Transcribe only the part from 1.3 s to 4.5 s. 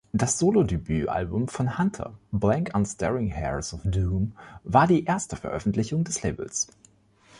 von Hunter "Blank Unstaring Heirs of Doom"